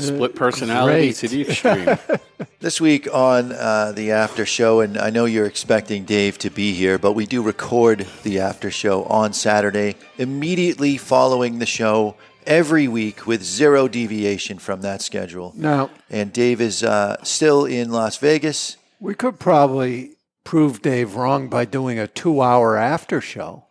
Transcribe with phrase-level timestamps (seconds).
[0.00, 1.16] Split personality great.
[1.16, 1.98] to the extreme.
[2.60, 6.74] This week on uh, the after show, and I know you're expecting Dave to be
[6.74, 12.86] here, but we do record the after show on Saturday, immediately following the show every
[12.86, 15.54] week with zero deviation from that schedule.
[15.56, 18.76] Now, And Dave is uh, still in Las Vegas.
[19.00, 23.64] we could probably prove Dave wrong by doing a two hour after show.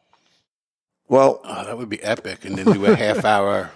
[1.08, 2.44] Well, oh, that would be epic.
[2.44, 3.72] And then do a half hour.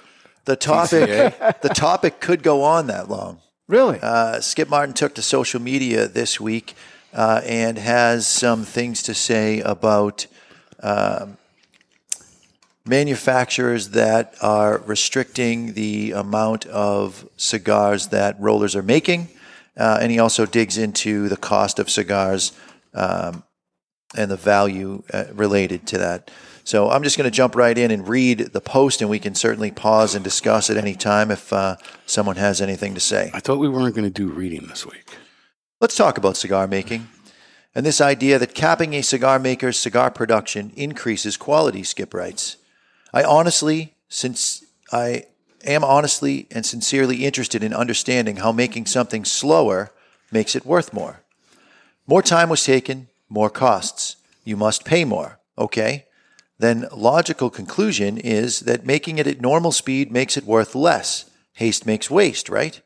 [0.45, 3.39] The topic the topic could go on that long.
[3.67, 3.99] Really?
[4.01, 6.75] Uh, Skip Martin took to social media this week
[7.13, 10.27] uh, and has some things to say about
[10.81, 11.37] um,
[12.85, 19.29] manufacturers that are restricting the amount of cigars that rollers are making.
[19.77, 22.51] Uh, and he also digs into the cost of cigars
[22.93, 23.43] um,
[24.15, 26.29] and the value uh, related to that.
[26.63, 29.35] So I'm just going to jump right in and read the post, and we can
[29.35, 31.75] certainly pause and discuss at any time if uh,
[32.05, 33.31] someone has anything to say.
[33.33, 35.17] I thought we weren't going to do reading this week.
[35.81, 37.09] Let's talk about cigar making
[37.75, 42.57] and this idea that capping a cigar maker's cigar production increases quality, Skip writes.
[43.13, 45.25] I honestly, since I
[45.65, 49.91] am honestly and sincerely interested in understanding how making something slower
[50.31, 51.21] makes it worth more.
[52.05, 54.17] More time was taken, more costs.
[54.43, 56.05] You must pay more, okay?
[56.59, 61.29] Then logical conclusion is that making it at normal speed makes it worth less.
[61.53, 62.81] Haste makes waste, right?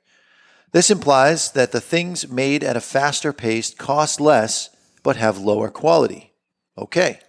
[0.72, 4.70] This implies that the things made at a faster pace cost less
[5.04, 6.34] but have lower quality.
[6.78, 7.20] Okay.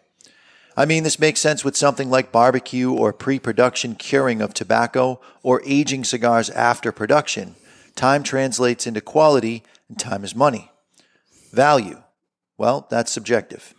[0.76, 5.20] I mean, this makes sense with something like barbecue or pre production curing of tobacco
[5.42, 7.56] or aging cigars after production.
[7.96, 10.70] Time translates into quality, and time is money.
[11.52, 12.02] Value.
[12.56, 13.74] Well, that's subjective.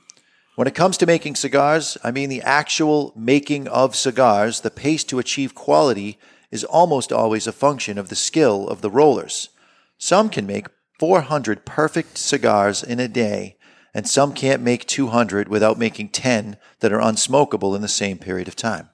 [0.60, 5.06] When it comes to making cigars, I mean the actual making of cigars, the pace
[5.06, 6.20] to achieve quality
[6.52, 9.48] is almost always a function of the skill of the rollers.
[9.98, 10.68] Some can make
[11.00, 13.56] 400 perfect cigars in a day,
[13.94, 18.50] and some can't make 200 without making 10 that are unsmokable in the same period
[18.50, 18.90] of time.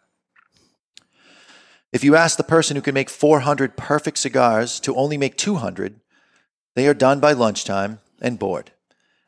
[1.91, 5.99] If you ask the person who can make 400 perfect cigars to only make 200,
[6.75, 8.69] they are done by lunchtime and bored.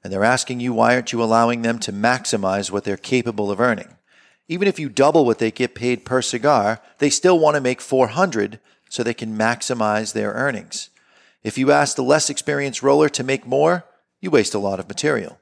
[0.08, 3.60] And they're asking you why aren't you allowing them to maximize what they're capable of
[3.60, 3.98] earning?
[4.48, 7.82] Even if you double what they get paid per cigar, they still want to make
[7.82, 10.90] 400 so they can maximize their earnings.
[11.44, 13.84] If you ask the less experienced roller to make more,
[14.22, 15.42] you waste a lot of material.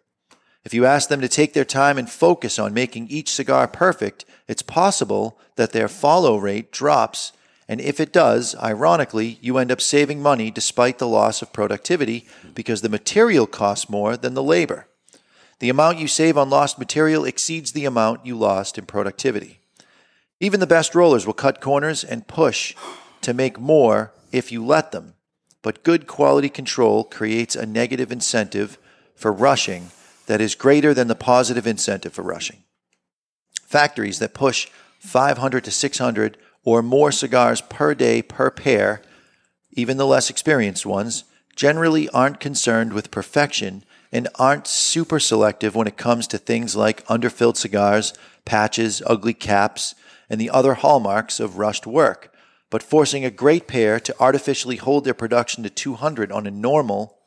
[0.63, 4.25] If you ask them to take their time and focus on making each cigar perfect,
[4.47, 7.33] it's possible that their follow rate drops.
[7.67, 12.27] And if it does, ironically, you end up saving money despite the loss of productivity
[12.53, 14.87] because the material costs more than the labor.
[15.59, 19.59] The amount you save on lost material exceeds the amount you lost in productivity.
[20.39, 22.75] Even the best rollers will cut corners and push
[23.21, 25.13] to make more if you let them.
[25.61, 28.77] But good quality control creates a negative incentive
[29.15, 29.91] for rushing
[30.27, 32.63] that is greater than the positive incentive for rushing.
[33.63, 34.67] Factories that push
[34.99, 39.01] 500 to 600 or more cigars per day per pair,
[39.71, 41.23] even the less experienced ones,
[41.55, 47.05] generally aren't concerned with perfection and aren't super selective when it comes to things like
[47.07, 48.13] underfilled cigars,
[48.43, 49.95] patches, ugly caps,
[50.29, 52.33] and the other hallmarks of rushed work.
[52.69, 57.17] But forcing a great pair to artificially hold their production to 200 on a normal,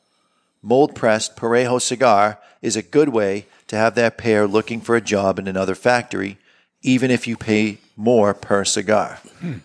[0.61, 5.01] mold pressed Parejo cigar is a good way to have that pair looking for a
[5.01, 6.37] job in another factory,
[6.81, 9.19] even if you pay more per cigar.
[9.43, 9.61] I'm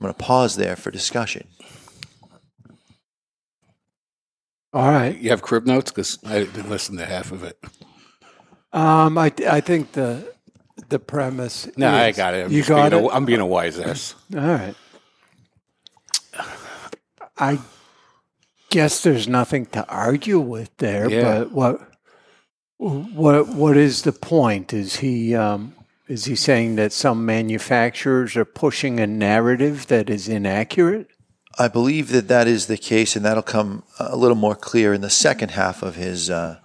[0.00, 1.46] going to pause there for discussion.
[4.72, 5.16] All right.
[5.18, 7.58] You have crib notes because I didn't listen to half of it.
[8.72, 10.32] Um, I, I think the
[10.88, 11.68] the premise.
[11.76, 12.46] No, I got it.
[12.46, 13.06] I'm you just got being it.
[13.06, 14.14] A, I'm being a wise ass.
[14.34, 14.74] All right.
[17.36, 17.58] I
[18.70, 21.22] guess there's nothing to argue with there, Yeah.
[21.40, 21.80] but what
[22.78, 24.72] what what is the point?
[24.72, 25.74] Is he um,
[26.08, 31.08] is he saying that some manufacturers are pushing a narrative that is inaccurate?
[31.58, 35.00] I believe that that is the case, and that'll come a little more clear in
[35.00, 36.58] the second half of his uh,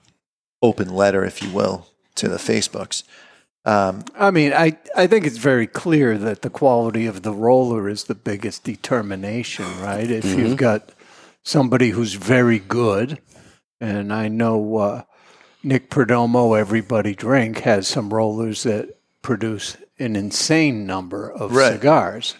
[0.61, 3.03] open letter, if you will, to the Facebooks.
[3.65, 7.89] Um, I mean, I, I think it's very clear that the quality of the roller
[7.89, 10.09] is the biggest determination, right?
[10.09, 10.91] If you've got
[11.43, 13.19] somebody who's very good,
[13.81, 15.03] and I know uh,
[15.63, 18.96] Nick Perdomo, Everybody Drink, has some rollers that
[19.27, 21.73] produce an insane number of Right.
[21.73, 22.35] cigars.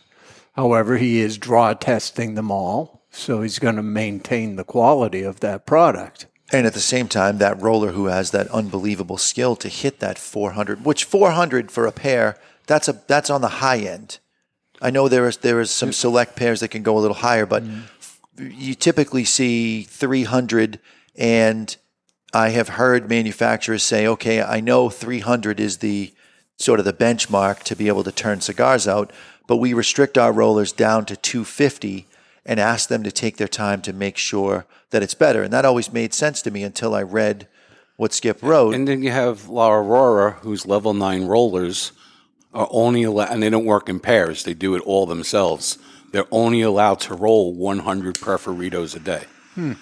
[0.55, 5.41] However, he is draw testing them all, so he's going to maintain the quality of
[5.41, 6.27] that product.
[6.53, 10.17] and at the same time, that roller who has that unbelievable skill to hit that
[10.17, 12.37] 400, which 400 for a pair,
[12.67, 14.19] that's a that's on the high end.
[14.81, 17.45] I know there is there is some select pairs that can go a little higher,
[17.45, 18.49] but mm-hmm.
[18.49, 20.79] you typically see 300
[21.17, 21.75] and
[22.33, 26.13] I have heard manufacturers say, okay, I know 300 is the
[26.57, 29.11] sort of the benchmark to be able to turn cigars out,
[29.47, 32.07] but we restrict our rollers down to 250
[32.45, 35.43] and ask them to take their time to make sure that it's better.
[35.43, 37.47] And that always made sense to me until I read
[37.97, 38.73] what Skip wrote.
[38.73, 41.91] And then you have La Aurora, whose level nine rollers
[42.53, 44.43] are only allowed, and they don't work in pairs.
[44.43, 45.77] They do it all themselves.
[46.11, 49.25] They're only allowed to roll 100 perforitos a day.
[49.55, 49.73] Hmm.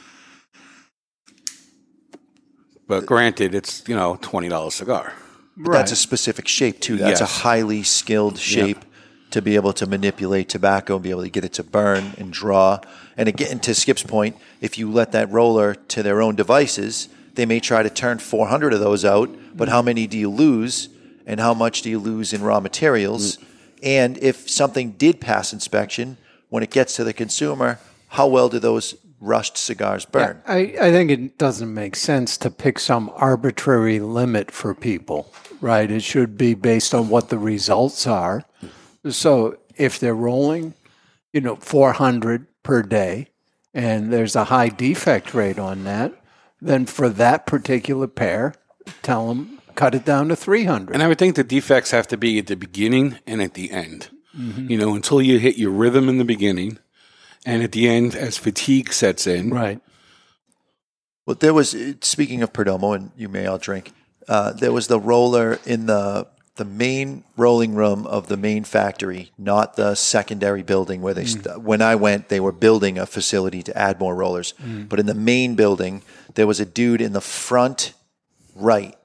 [2.87, 5.13] But granted, it's you know twenty dollars cigar.
[5.57, 6.97] But That's a specific shape too.
[6.97, 8.83] That's a highly skilled shape
[9.31, 12.31] to be able to manipulate tobacco and be able to get it to burn and
[12.31, 12.79] draw.
[13.17, 17.45] And again, to Skip's point, if you let that roller to their own devices, they
[17.45, 19.29] may try to turn 400 of those out.
[19.55, 20.89] But how many do you lose?
[21.25, 23.39] And how much do you lose in raw materials?
[23.81, 26.17] And if something did pass inspection,
[26.49, 27.79] when it gets to the consumer,
[28.09, 30.41] how well do those rushed cigars burn?
[30.47, 35.89] I, I think it doesn't make sense to pick some arbitrary limit for people, right?
[35.89, 38.43] It should be based on what the results are.
[39.09, 40.73] So if they're rolling,
[41.33, 43.27] you know, 400 per day
[43.73, 46.13] and there's a high defect rate on that,
[46.61, 48.55] then for that particular pair,
[49.01, 50.93] tell them cut it down to 300.
[50.93, 53.71] And I would think the defects have to be at the beginning and at the
[53.71, 54.09] end.
[54.37, 54.71] Mm-hmm.
[54.71, 56.79] You know, until you hit your rhythm in the beginning,
[57.45, 59.49] and at the end, as fatigue sets in.
[59.49, 59.79] right.
[61.25, 63.91] Well, there was speaking of Perdomo, and you may all drink.
[64.27, 69.31] Uh, there was the roller in the the main rolling room of the main factory,
[69.37, 71.25] not the secondary building where they.
[71.25, 74.53] St- when I went, they were building a facility to add more rollers.
[74.87, 76.03] But in the main building,
[76.35, 77.93] there was a dude in the front
[78.55, 78.95] right,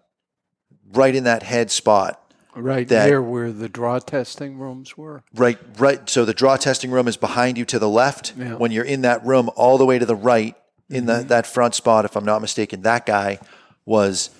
[0.93, 2.20] right in that head spot.
[2.55, 5.23] Right there where the draw testing rooms were.
[5.35, 6.09] Right, right.
[6.09, 8.35] So the draw testing room is behind you to the left.
[8.37, 8.55] Yeah.
[8.55, 10.57] When you're in that room, all the way to the right,
[10.89, 11.29] in the, mm-hmm.
[11.29, 13.39] that front spot, if I'm not mistaken, that guy
[13.85, 14.31] was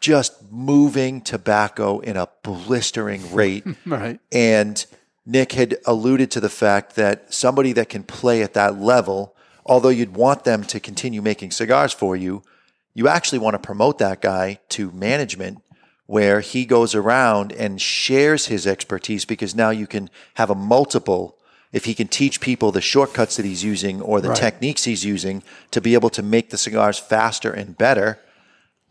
[0.00, 3.64] just moving tobacco in a blistering rate.
[3.86, 4.20] Right.
[4.30, 4.84] and
[5.26, 9.34] Nick had alluded to the fact that somebody that can play at that level,
[9.64, 12.42] although you'd want them to continue making cigars for you,
[12.92, 15.62] you actually want to promote that guy to management
[16.06, 21.36] where he goes around and shares his expertise because now you can have a multiple
[21.72, 24.36] if he can teach people the shortcuts that he's using or the Right.
[24.36, 25.42] techniques he's using
[25.72, 28.18] to be able to make the cigars faster and better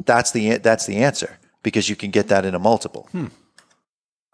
[0.05, 3.27] that's the that's the answer because you can get that in a multiple hmm.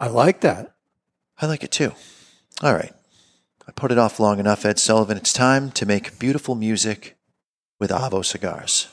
[0.00, 0.74] I like that.
[1.40, 1.92] I like it too.
[2.62, 2.92] All right.
[3.68, 5.18] I put it off long enough, Ed Sullivan.
[5.18, 7.18] It's time to make beautiful music
[7.78, 8.88] with Avo cigars.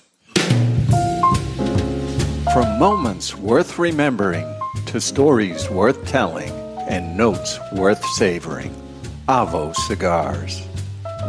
[2.54, 4.48] From moments worth remembering
[4.88, 6.50] to stories worth telling
[6.88, 8.74] and notes worth savoring.
[9.28, 10.66] Avo Cigars.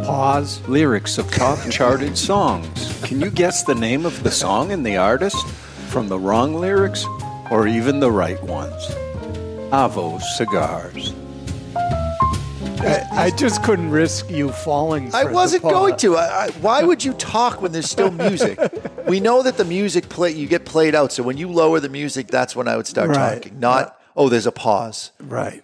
[0.03, 0.67] Pause.
[0.67, 3.01] Lyrics of top charted songs.
[3.03, 5.45] Can you guess the name of the song and the artist?
[5.89, 7.05] From the wrong lyrics
[7.51, 8.87] or even the right ones?
[9.71, 11.13] Avo Cigars.
[12.81, 15.13] I, I just couldn't risk you falling.
[15.13, 16.15] I wasn't going to.
[16.17, 18.57] I, I, why would you talk when there's still music?
[19.07, 21.11] we know that the music play you get played out.
[21.11, 23.41] So when you lower the music, that's when I would start Right.
[23.41, 23.59] talking.
[23.59, 25.11] Not oh, there's a pause.
[25.19, 25.63] Right.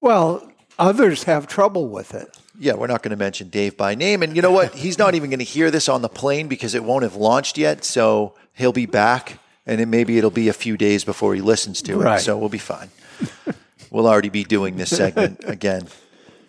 [0.00, 2.36] Well, others have trouble with it.
[2.58, 4.22] Yeah, we're not going to mention Dave by name.
[4.22, 4.74] And you know what?
[4.74, 7.56] He's not even going to hear this on the plane because it won't have launched
[7.58, 7.84] yet.
[7.84, 11.80] So he'll be back, and then maybe it'll be a few days before he listens
[11.82, 12.04] to it.
[12.04, 12.20] Right.
[12.20, 12.90] So we'll be fine.
[13.90, 15.88] we'll already be doing this segment again.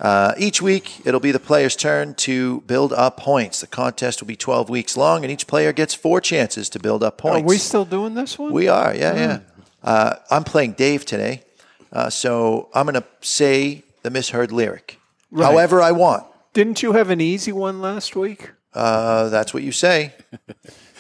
[0.02, 3.62] Uh, each week, it'll be the player's turn to build up points.
[3.62, 7.04] The contest will be 12 weeks long, and each player gets four chances to build
[7.04, 7.44] up points.
[7.44, 8.52] Are we still doing this one?
[8.52, 9.40] We are, yeah, yeah.
[9.84, 11.44] Uh, I'm playing Dave today,
[11.94, 15.00] uh, so I'm going to say the misheard lyric,
[15.36, 16.26] however I want.
[16.54, 18.50] Didn't you have an easy one last week?
[18.74, 20.14] Uh, that's what you say.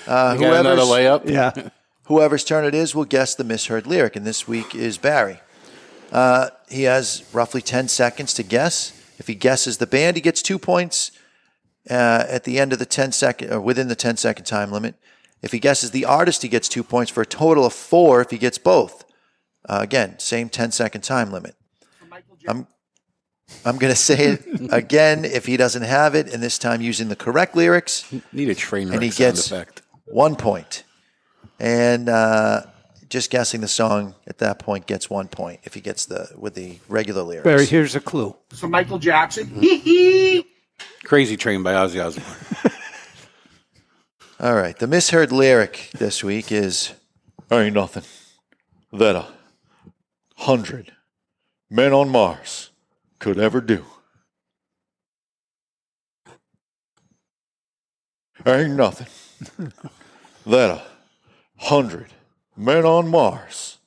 [0.07, 1.29] Uh, You got another whoever's, layup?
[1.29, 1.69] Yeah.
[2.05, 5.39] whoever's turn it is will guess the misheard lyric, and this week is Barry.
[6.11, 8.91] Uh, he has roughly 10 seconds to guess.
[9.17, 11.11] If he guesses the band, he gets two points
[11.89, 14.95] uh, at the end of the 10 second, or within the 10 second time limit.
[15.41, 18.29] If he guesses the artist, he gets two points for a total of four if
[18.29, 19.05] he gets both.
[19.67, 21.55] Uh, again, same 10 second time limit.
[22.47, 22.67] I'm,
[23.65, 27.09] I'm going to say it again if he doesn't have it, and this time using
[27.09, 29.81] the correct lyrics Need a train wreck and he gets effect.
[30.05, 30.83] one point.
[31.59, 32.63] And uh,
[33.11, 36.55] just guessing the song at that point gets one point if he gets the with
[36.55, 37.43] the regular lyrics.
[37.43, 38.35] Barry, here's a clue.
[38.53, 39.49] So Michael Jackson.
[41.03, 42.71] Crazy Train by Ozzy Osbourne.
[44.39, 44.77] All right.
[44.79, 46.93] The misheard lyric this week is
[47.51, 48.03] Ain't nothing
[48.93, 49.27] that a
[50.37, 50.93] hundred
[51.69, 52.69] men on Mars
[53.19, 53.85] could ever do.
[58.45, 59.07] Ain't nothing
[60.45, 60.81] that a
[61.57, 62.07] hundred
[62.57, 63.77] men on Mars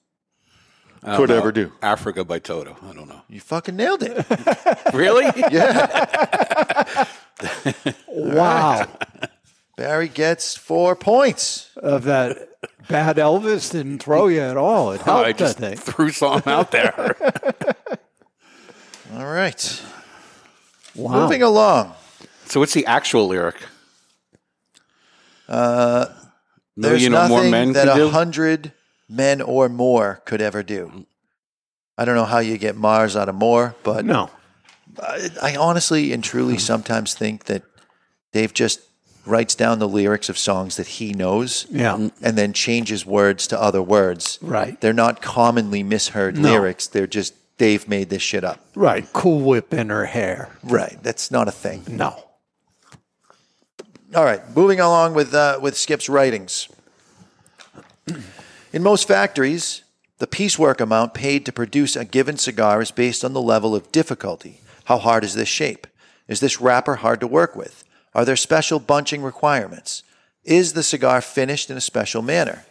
[1.02, 1.36] I could know.
[1.36, 1.72] ever do.
[1.82, 2.76] Africa by Toto.
[2.82, 3.20] I don't know.
[3.28, 4.24] you fucking nailed it.
[4.94, 5.24] Really?
[5.50, 7.04] Yeah.
[8.08, 8.86] wow.
[9.76, 11.68] Barry gets four points.
[11.76, 12.48] of that
[12.88, 14.92] bad Elvis didn't throw you at all.
[14.92, 15.80] It helped, I I, just think.
[15.80, 17.16] threw something out there.
[19.14, 19.82] All right.
[20.94, 21.22] Wow.
[21.22, 21.92] Moving along.
[22.46, 23.56] so what's the actual lyric?
[25.48, 26.06] Uh,
[26.76, 28.72] There's Million or nothing more men that a hundred
[29.08, 31.06] men or more could ever do.
[31.96, 34.30] I don't know how you get Mars out of more, but No.
[35.00, 37.62] I, I honestly and truly sometimes think that
[38.32, 38.80] Dave just
[39.26, 41.94] writes down the lyrics of songs that he knows Yeah.
[42.20, 44.38] and then changes words to other words.
[44.42, 44.78] Right.
[44.80, 46.50] They're not commonly misheard No.
[46.50, 46.86] lyrics.
[46.88, 48.60] They're just Dave made this shit up.
[48.74, 49.06] Right.
[49.12, 50.50] Cool whip in her hair.
[50.64, 50.98] Right.
[51.02, 51.84] That's not a thing.
[51.88, 52.24] No.
[54.14, 56.68] All right, moving along with uh, with Skip's writings.
[58.72, 59.82] In most factories,
[60.18, 63.90] the piecework amount paid to produce a given cigar is based on the level of
[63.90, 64.60] difficulty.
[64.84, 65.88] How hard is this shape?
[66.28, 67.82] Is this wrapper hard to work with?
[68.14, 70.04] Are there special bunching requirements?
[70.44, 72.66] Is the cigar finished in a special manner?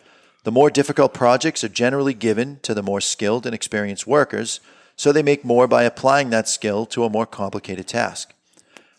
[0.45, 4.61] The more difficult projects are generally given to the more skilled and experienced workers,
[4.95, 8.33] so they make more by applying that skill to a more complicated task.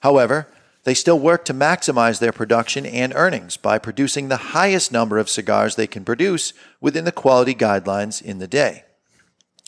[0.00, 0.48] However,
[0.84, 5.28] they still work to maximize their production and earnings by producing the highest number of
[5.28, 8.84] cigars they can produce within the quality guidelines in the day.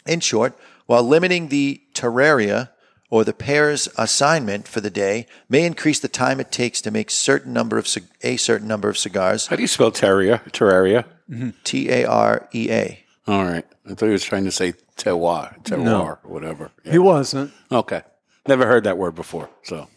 [0.06, 0.56] In short,
[0.86, 2.70] while limiting the terraria
[3.10, 7.10] or the pair's assignment for the day may increase the time it takes to make
[7.10, 10.42] certain number of cig- a certain number of cigars, How do you spell Terraria?
[10.52, 11.04] Terraria?
[11.30, 11.50] Mm-hmm.
[11.64, 13.04] T A R E A.
[13.26, 13.64] All right.
[13.88, 16.70] I thought he was trying to say terroir, terroir, or whatever.
[16.84, 16.92] Yeah.
[16.92, 17.52] He wasn't.
[17.72, 18.02] Okay.
[18.46, 19.48] Never heard that word before.
[19.64, 19.88] So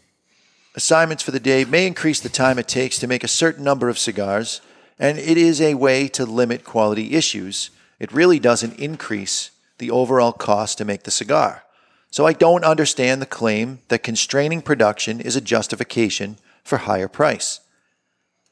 [0.75, 3.89] Assignments for the day may increase the time it takes to make a certain number
[3.89, 4.61] of cigars,
[4.99, 7.71] and it is a way to limit quality issues.
[7.99, 11.63] It really doesn't increase the overall cost to make the cigar.
[12.11, 17.61] So I don't understand the claim that constraining production is a justification for higher price.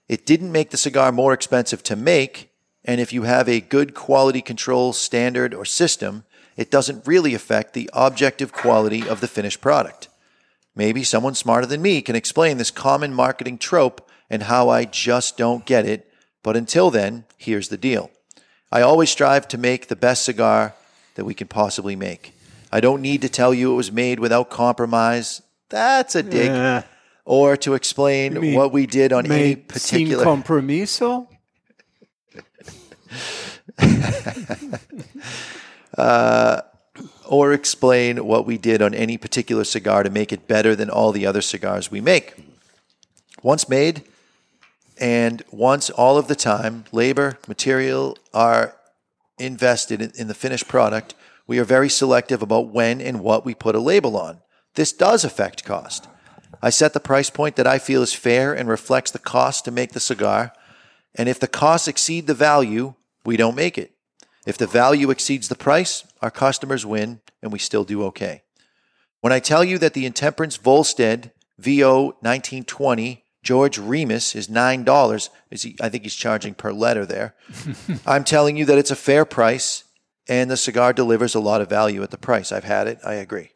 [0.07, 2.49] It didn't make the cigar more expensive to make,
[2.85, 6.23] and if you have a good quality control standard or system,
[6.55, 10.07] it doesn't really affect the objective quality of the finished product.
[10.77, 15.35] Maybe someone smarter than me can explain this common marketing trope and how I just
[15.35, 16.07] don't get it.
[16.43, 18.11] But until then, here's the deal.
[18.71, 20.75] I always strive to make the best cigar
[21.15, 22.31] that we can possibly make.
[22.71, 25.41] I don't need to tell you it was made without compromise.
[25.69, 26.51] That's a dig.
[26.51, 26.83] Eh,
[27.25, 30.23] Or to explain what we did on any made sin particular.
[30.25, 31.27] compromiso.
[37.27, 41.11] or explain what we did on any particular cigar to make it better than all
[41.11, 42.33] the other cigars we make.
[43.43, 44.03] Once made,
[44.99, 48.75] and once all of the time, labor, material are
[49.37, 51.13] invested in, in the finished product,
[51.45, 54.39] we are very selective about when and what we put a label on.
[54.75, 56.07] This does affect cost.
[56.61, 59.71] I set the price point that I feel is fair and reflects the cost to
[59.71, 60.53] make the cigar,
[61.15, 63.96] and if the costs exceed the value, we don't make it.
[64.47, 68.43] If the value exceeds the price, our customers win and we still do okay.
[69.19, 75.63] When I tell you that the Intemperance Volstead VO 1920 George Remus is $9, is
[75.63, 77.35] he, I think he's charging per letter there.
[78.05, 79.83] I'm telling you that it's a fair price
[80.29, 82.51] and the cigar delivers a lot of value at the price.
[82.53, 83.51] I've had it, I agree.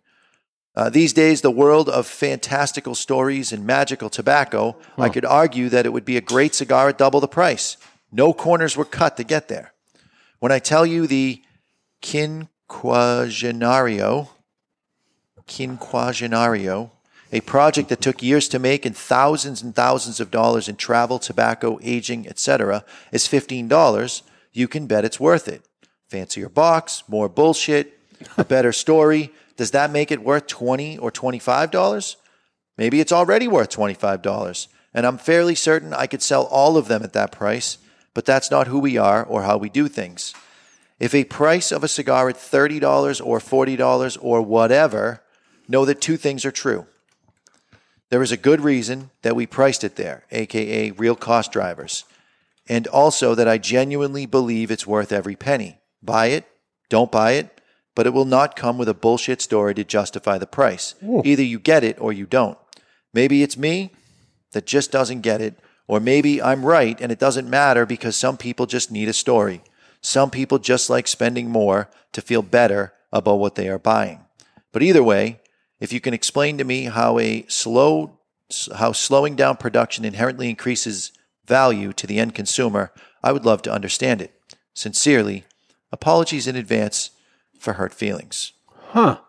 [0.75, 5.86] Uh, these days, the world of fantastical stories and magical tobacco, I could argue that
[5.86, 7.75] it would be a great cigar at double the price.
[8.12, 9.70] No corners were cut to get there.
[10.41, 11.43] When I tell you the
[12.01, 14.29] quinquagenario,
[15.48, 16.89] quinquagenario,
[17.31, 21.19] a project that took years to make and thousands and thousands of dollars in travel,
[21.19, 25.62] tobacco, aging, etc., is $15, you can bet it's worth it.
[26.07, 28.00] Fancier box, more bullshit,
[28.36, 29.31] a better story.
[29.57, 32.15] Does that make it worth 20 or $25?
[32.79, 37.03] Maybe it's already worth $25, and I'm fairly certain I could sell all of them
[37.03, 37.77] at that price,
[38.13, 40.33] but that's not who we are or how we do things.
[40.99, 45.23] If a price of a cigar at $30 or $40 or whatever,
[45.67, 46.85] know that two things are true.
[48.09, 52.03] There is a good reason that we priced it there, aka real cost drivers,
[52.67, 55.79] and also that I genuinely believe it's worth every penny.
[56.03, 56.45] Buy it,
[56.89, 57.61] don't buy it,
[57.95, 60.95] but it will not come with a bullshit story to justify the price.
[61.23, 62.57] Either you get it or you don't.
[63.13, 63.91] Maybe it's me
[64.51, 65.57] that just doesn't get it,
[65.88, 69.61] or maybe I'm right and it doesn't matter because some people just need a story.
[70.01, 74.25] Some people just like spending more to feel better about what they are buying.
[74.71, 75.41] But either way,
[75.79, 78.17] if you can explain to me how a slow
[78.75, 81.11] how slowing down production inherently increases
[81.45, 82.91] value to the end consumer,
[83.23, 84.33] I would love to understand it.
[84.73, 85.45] Sincerely,
[85.91, 87.11] apologies in advance
[87.57, 88.51] for hurt feelings.
[88.89, 89.19] Huh.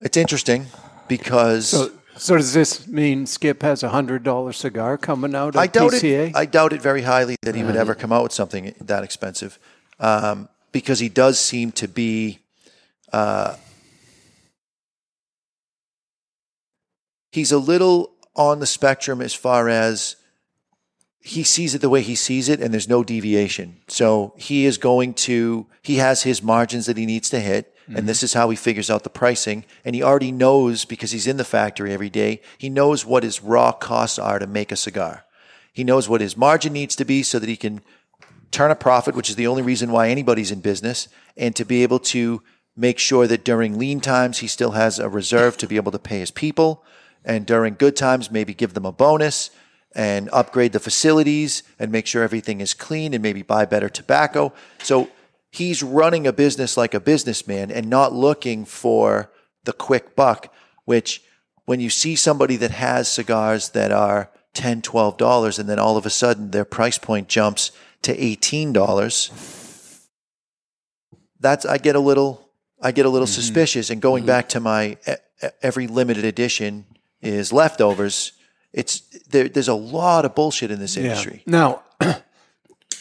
[0.00, 0.66] It's interesting
[1.08, 5.56] because So, so does this mean Skip has a hundred dollar cigar coming out?
[5.56, 6.30] At I doubt PCA?
[6.30, 6.36] it.
[6.36, 9.58] I doubt it very highly that he would ever come out with something that expensive,
[10.00, 12.40] um, because he does seem to be.
[13.12, 13.56] Uh,
[17.32, 20.16] he's a little on the spectrum as far as
[21.20, 23.76] he sees it the way he sees it, and there's no deviation.
[23.88, 25.66] So he is going to.
[25.82, 27.74] He has his margins that he needs to hit.
[27.88, 28.06] And mm.
[28.06, 29.64] this is how he figures out the pricing.
[29.84, 33.42] And he already knows because he's in the factory every day, he knows what his
[33.42, 35.24] raw costs are to make a cigar.
[35.72, 37.80] He knows what his margin needs to be so that he can
[38.50, 41.82] turn a profit, which is the only reason why anybody's in business, and to be
[41.82, 42.42] able to
[42.76, 45.98] make sure that during lean times he still has a reserve to be able to
[45.98, 46.84] pay his people,
[47.24, 49.50] and during good times maybe give them a bonus
[49.94, 54.52] and upgrade the facilities and make sure everything is clean and maybe buy better tobacco.
[54.82, 55.10] So
[55.50, 59.30] he's running a business like a businessman and not looking for
[59.64, 60.52] the quick buck,
[60.84, 61.22] which
[61.64, 66.06] when you see somebody that has cigars that are 10 $12 and then all of
[66.06, 67.70] a sudden their price point jumps
[68.02, 70.08] to $18
[71.40, 72.48] that's i get a little
[72.80, 73.34] i get a little mm-hmm.
[73.34, 73.90] suspicious.
[73.90, 74.28] And going mm-hmm.
[74.28, 74.96] back to my
[75.62, 76.86] every limited edition
[77.20, 78.32] is leftovers.
[78.72, 81.42] It's there, there's a lot of bullshit in this industry.
[81.46, 81.82] Now,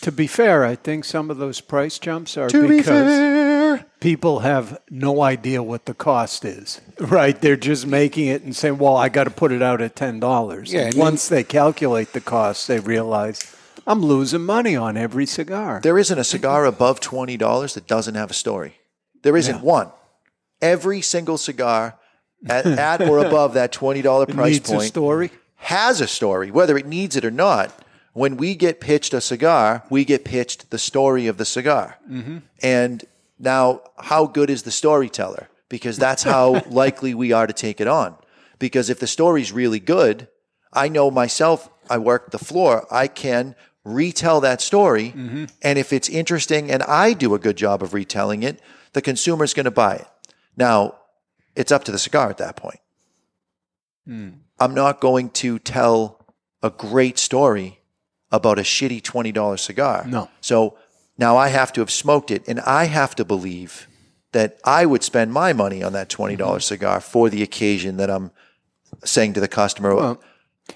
[0.07, 4.39] to be fair, I think some of those price jumps are to because fair people
[4.39, 6.79] have no idea what the cost is.
[6.97, 7.39] Right?
[7.41, 10.21] They're just making it and saying, "Well, I got to put it out at ten
[10.21, 13.53] dollars." Yeah, And and once they calculate the cost, they realize
[13.85, 15.81] I'm losing money on every cigar.
[15.83, 18.77] There isn't a cigar above twenty dollars that doesn't have a story.
[19.23, 19.91] There isn't one.
[20.61, 21.99] Every single cigar
[22.47, 25.31] at, at or above that twenty dollar It price needs a point story.
[25.55, 27.73] has a story, whether it needs it or not.
[28.17, 31.99] When we get pitched a cigar, we get pitched the story of the cigar.
[32.09, 32.39] Mm-hmm.
[32.63, 33.05] And
[33.37, 35.49] now, how good is the storyteller?
[35.69, 38.15] Because that's how likely we are to take it on.
[38.57, 40.29] Because if the story's really good,
[40.73, 43.53] I know myself, I work the floor, I can
[43.83, 45.09] retell that story.
[45.09, 45.45] Mm-hmm.
[45.61, 48.59] And if it's interesting and I do a good job of retelling it,
[48.93, 50.07] the consumer's going to buy it.
[50.55, 50.95] Now,
[51.55, 52.79] it's up to the cigar at that point.
[54.07, 54.29] Hmm.
[54.59, 56.25] I'm not going to tell
[56.63, 57.77] a great story
[58.31, 60.05] about a shitty $20 cigar.
[60.07, 60.29] No.
[60.41, 60.77] So
[61.17, 63.87] now I have to have smoked it and I have to believe
[64.33, 68.31] that I would spend my money on that $20 cigar for the occasion that I'm
[69.03, 69.95] saying to the customer.
[69.95, 70.21] Well,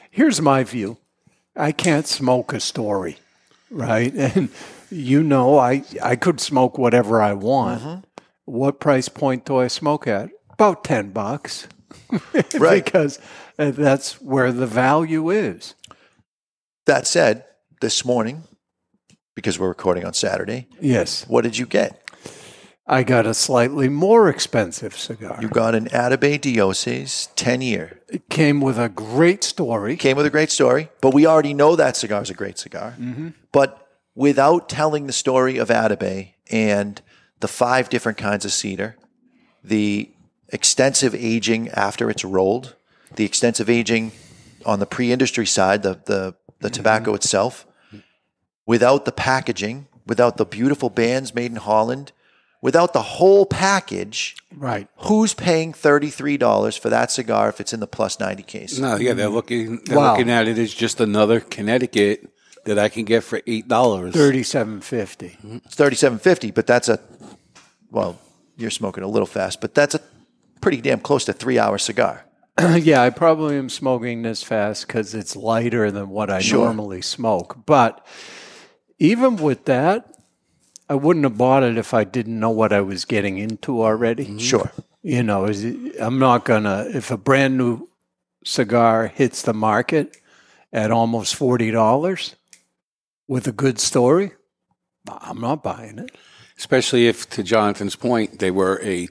[0.09, 0.97] Here's my view.
[1.55, 3.17] I can't smoke a story,
[3.69, 4.13] right?
[4.35, 4.49] And
[4.89, 7.81] you know, I I could smoke whatever I want.
[7.81, 7.99] Mm-hmm.
[8.45, 10.29] What price point do I smoke at?
[10.49, 11.67] About ten bucks,
[12.57, 12.83] Right.
[12.83, 13.19] because
[13.59, 15.75] uh, that's where the value is.
[16.91, 17.45] That said,
[17.80, 18.43] this morning,
[19.34, 21.97] because we're recording on Saturday, Yes, what did you get?
[22.86, 25.38] I got a slightly more expensive cigar.
[25.39, 28.01] You got an Atabey Dioses 10 year.
[28.10, 29.95] it came with a great story.
[29.95, 32.95] Came with a great story, but we already know that cigar is a great cigar.
[32.99, 33.30] Mm-hmm.
[33.54, 37.01] But without telling the story of Atabey and
[37.39, 38.97] the five different kinds of cedar,
[39.63, 40.10] the
[40.49, 42.75] extensive aging after it's rolled,
[43.15, 44.12] the extensive aging
[44.65, 46.74] on the pre-industry side, the the, the mm-hmm.
[46.74, 47.65] tobacco itself,
[48.65, 52.12] without the packaging, without the beautiful bands made in Holland,
[52.62, 54.88] without the whole package, Right.
[54.97, 58.78] who's paying $33 for that cigar if it's in the plus 90 case?
[58.78, 59.36] No, yeah, they're mm-hmm.
[59.36, 60.12] looking they're Wow.
[60.12, 62.30] looking at it as just another Connecticut
[62.65, 64.13] that I can get for eight dollars.
[64.13, 65.38] Thirty-seven fifty.
[65.65, 67.00] It's thirty-seven fifty, but that's a
[67.89, 68.19] well,
[68.56, 70.02] you're smoking a little fast, but that's a
[70.62, 72.26] pretty damn close to three-hour cigar.
[72.59, 76.65] yeah, I probably am smoking this fast because it's lighter than what I Sure.
[76.65, 77.65] normally smoke.
[77.65, 78.05] But
[78.99, 80.07] even with that,
[80.89, 84.25] I wouldn't have bought it if I didn't know what I was getting into already.
[84.25, 84.37] Mm-hmm.
[84.39, 84.71] Sure.
[85.01, 85.45] You know,
[85.99, 87.89] I'm not gonna if a brand new
[88.43, 90.17] cigar hits the market
[90.73, 92.35] at almost forty dollars
[93.27, 94.31] with a good story,
[95.07, 96.11] I'm not buying it.
[96.57, 99.07] Especially if, to Jonathan's point, they were a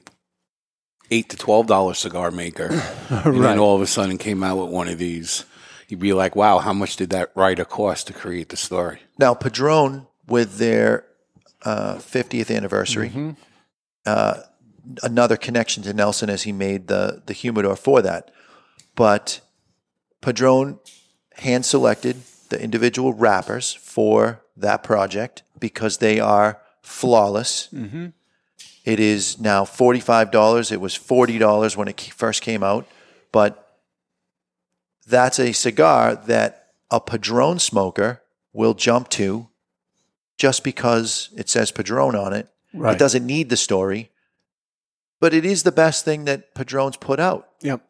[1.10, 2.66] eight to twelve dollar cigar maker,
[3.10, 3.42] and Right.
[3.50, 5.44] then all of a sudden came out with one of these.
[5.88, 9.34] You'd be like, "Wow, how much did that writer cost to create the story?" Now,
[9.34, 11.04] Padron, with their
[11.64, 13.34] uh, 50th anniversary,
[14.06, 14.34] uh,
[15.02, 18.30] another connection to Nelson as he made the, the humidor for that.
[18.94, 19.40] But
[20.20, 20.78] Padron
[21.34, 27.68] hand selected the individual wrappers for that project because they are flawless.
[28.90, 30.72] It is now $45.
[30.72, 32.88] It was $40 when it first came out.
[33.30, 33.78] But
[35.06, 38.20] that's a cigar that a Padron smoker
[38.52, 39.46] will jump to
[40.38, 42.48] just because it says Padron on it.
[42.74, 42.94] Right.
[42.94, 44.10] It doesn't need the story,
[45.20, 47.48] but it is the best thing that Padron's put out.
[47.60, 47.82] Yep.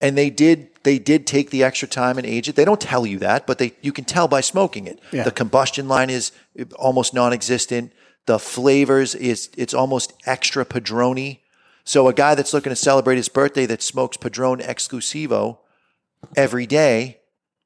[0.00, 2.56] And they did they did take the extra time and age it.
[2.56, 4.98] They don't tell you that, but they you can tell by smoking it.
[5.12, 5.24] Yeah.
[5.24, 7.92] The combustion line is eh, almost non-existent.
[8.26, 11.40] The flavors is it's almost extra Padroni.
[11.84, 15.58] So a guy that's looking to celebrate his birthday that smokes Padron Exclusivo
[16.36, 17.18] every day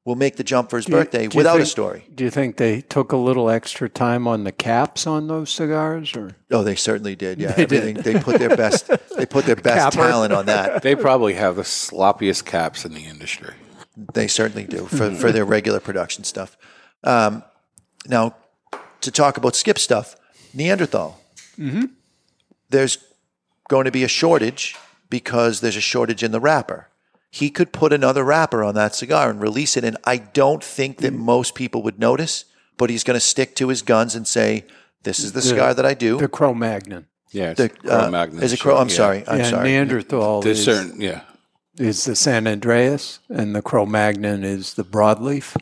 [0.05, 2.05] will make the jump for his Do birthday you without a story.
[2.15, 6.15] Do you think they took a little extra time on the caps on those cigars,
[6.15, 7.39] or Oh, they certainly did.
[7.39, 7.83] Yeah, They did.
[7.83, 10.07] everything they put their best they put their best Capper.
[10.09, 10.81] talent on that.
[10.81, 13.53] They probably have the sloppiest caps in the industry.
[14.13, 16.57] They certainly do for for their regular production stuff.
[17.03, 17.43] Um,
[18.07, 18.35] now,
[19.01, 20.15] to talk about skip stuff,
[20.53, 21.19] Neanderthal.
[22.69, 22.97] There's
[23.69, 24.75] going to be a shortage
[25.09, 26.87] because there's a shortage in the wrapper.
[27.29, 30.97] He could put another wrapper on that cigar and release it, and I don't think
[30.99, 32.45] that most people would notice.
[32.77, 34.63] But he's going to stick to his guns and say,
[35.03, 37.07] "This is the cigar that I do." the Cro-Magnon?
[37.31, 38.77] Yeah, it's The, uh, Cro-Magnon is it Crow?
[38.77, 38.95] I'm yeah.
[38.95, 39.23] sorry.
[39.27, 39.69] I'm yeah, sorry.
[39.69, 41.21] Neanderthal There's is, certain, yeah.
[41.77, 45.57] is the San Andreas, and the Cro-Magnon is the broadleaf.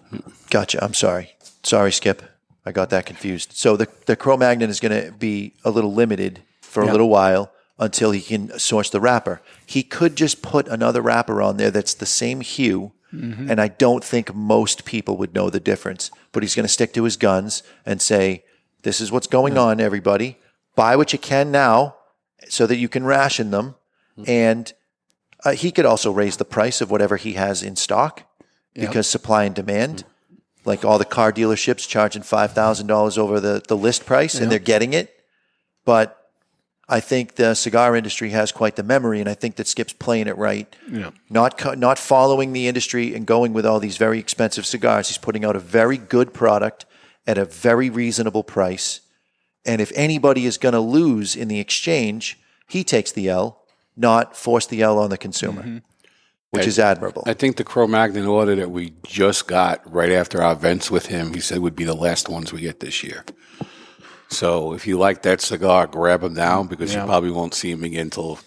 [0.49, 0.83] Gotcha.
[0.83, 1.35] I'm sorry.
[1.63, 2.21] Sorry, Skip.
[2.65, 3.53] I got that confused.
[3.53, 6.91] So the the Cro-Magnon is going to be a little limited for a Yeah.
[6.91, 9.41] little while until he can source the wrapper.
[9.65, 13.49] He could just put another wrapper on there that's the same hue, mm-hmm.
[13.51, 16.09] and I don't think most people would know the difference.
[16.31, 18.43] But he's going to stick to his guns and say,
[18.83, 20.37] "This is what's going on, everybody.
[20.75, 21.95] Buy what you can now,
[22.49, 23.75] so that you can ration them."
[24.17, 24.29] Mm.
[24.29, 24.73] And
[25.43, 28.23] uh, he could also raise the price of whatever he has in stock
[28.73, 30.07] because supply and demand mm.
[30.65, 34.51] Like all the car dealerships charging five thousand dollars over the, the list price, and
[34.51, 35.15] they're getting it.
[35.85, 36.21] But
[36.87, 40.27] I think the cigar industry has quite the memory, and I think that Skip's playing
[40.27, 40.73] it right.
[40.89, 41.11] Yeah.
[41.29, 45.07] Not co- not following the industry and going with all these very expensive cigars.
[45.07, 46.85] He's putting out a very good product
[47.25, 49.01] at a very reasonable price.
[49.65, 53.63] And if anybody is going to lose in the exchange, he takes the L,
[53.97, 55.77] not force the L on the consumer, mm-hmm.
[56.55, 57.23] Which is admirable.
[57.25, 61.33] I think the Cro-Magnon order that we just got right after our events with him,
[61.33, 63.23] he said would be the last ones we get this year.
[64.29, 67.01] So if you like that cigar, grab him now because Yeah.
[67.01, 68.39] you probably won't see him again until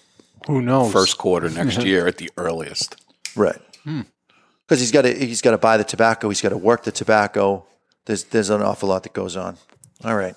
[0.47, 0.93] Who knows?
[0.93, 2.97] first quarter next year at the earliest.
[3.37, 3.61] Right.
[3.85, 6.29] Because he's got to he's got to buy the tobacco.
[6.29, 7.65] He's got to work the tobacco.
[8.07, 9.57] There's there's an awful lot that goes on.
[10.05, 10.35] All right.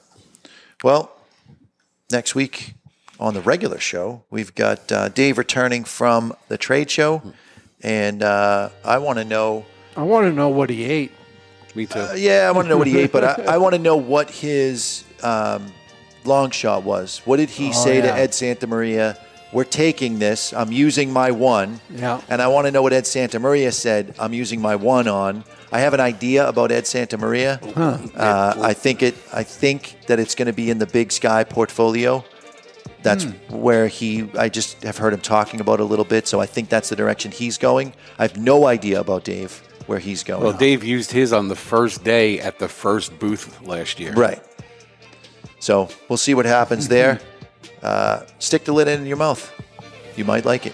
[0.84, 1.12] Well,
[2.12, 2.76] next week
[3.20, 7.22] on the regular show, we've got uh, Dave returning from the trade show,
[7.84, 9.66] and uh, I want to know.
[9.96, 11.12] I want to know what he ate.
[11.76, 12.00] Me too.
[12.00, 13.96] Uh, yeah, I want to know what he ate, but I, I want to know
[13.96, 15.72] what his um,
[16.26, 17.22] long shot was.
[17.26, 18.14] What did he say to.
[18.14, 19.18] Ed Santa Maria?
[19.54, 20.54] We're taking this.
[20.54, 21.82] I'm using my one.
[21.90, 22.22] Yeah.
[22.30, 24.16] And I want to know what Ed Santa Maria said.
[24.18, 25.44] I'm using my one on.
[25.74, 27.60] I have an idea about Ed Santa Maria.
[27.76, 29.16] Uh, I think it.
[29.34, 32.24] I think that it's going to be in the Big Sky portfolio.
[33.04, 34.30] That's where he.
[34.38, 36.96] I just have heard him talking about a little bit, so I think that's the
[36.96, 37.94] direction he's going.
[38.20, 40.44] I have no idea about Dave where he's going.
[40.44, 44.14] Well, Dave used his on the first day at the first booth last year.
[44.14, 44.42] Right.
[45.60, 47.20] So we'll see what happens there.
[47.82, 49.52] Uh, stick the lid in your mouth.
[50.16, 50.74] You might like it.